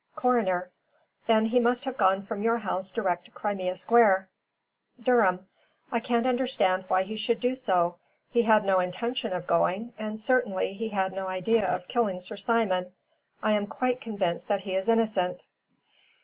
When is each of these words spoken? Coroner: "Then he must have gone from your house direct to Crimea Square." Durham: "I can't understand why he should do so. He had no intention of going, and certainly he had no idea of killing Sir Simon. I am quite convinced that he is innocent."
Coroner: 0.15 0.71
"Then 1.27 1.45
he 1.45 1.59
must 1.59 1.85
have 1.85 1.95
gone 1.95 2.23
from 2.23 2.41
your 2.41 2.57
house 2.57 2.89
direct 2.89 3.25
to 3.25 3.29
Crimea 3.31 3.75
Square." 3.75 4.29
Durham: 4.99 5.45
"I 5.91 5.99
can't 5.99 6.25
understand 6.25 6.85
why 6.87 7.03
he 7.03 7.15
should 7.15 7.39
do 7.39 7.53
so. 7.53 7.97
He 8.31 8.41
had 8.41 8.65
no 8.65 8.79
intention 8.79 9.31
of 9.31 9.45
going, 9.45 9.93
and 9.99 10.19
certainly 10.19 10.73
he 10.73 10.89
had 10.89 11.13
no 11.13 11.27
idea 11.27 11.67
of 11.67 11.87
killing 11.87 12.19
Sir 12.19 12.35
Simon. 12.37 12.91
I 13.43 13.51
am 13.51 13.67
quite 13.67 14.01
convinced 14.01 14.47
that 14.47 14.61
he 14.61 14.73
is 14.75 14.89
innocent." 14.89 15.45